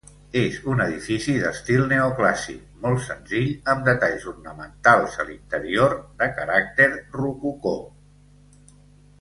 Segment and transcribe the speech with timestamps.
[0.39, 6.89] És un edifici d'estil neoclàssic, molt senzill, amb detalls ornamentals, a l'interior, de caràcter
[7.21, 7.79] rococó.